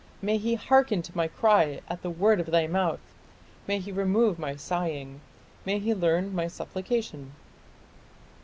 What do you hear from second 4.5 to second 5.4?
sighing,